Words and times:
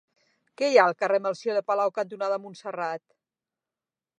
Què 0.61 0.69
hi 0.71 0.77
ha 0.77 0.85
al 0.91 0.95
carrer 1.01 1.19
Melcior 1.25 1.59
de 1.59 1.63
Palau 1.67 1.93
cantonada 1.99 2.41
Montserrat? 2.47 3.05